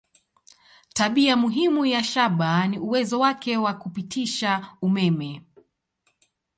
[0.93, 5.41] Tabia muhimu ya shaba ni uwezo wake wa kupitisha umeme.